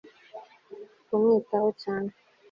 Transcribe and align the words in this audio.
Kumwitaho 1.07 1.69
cyane 1.81 2.11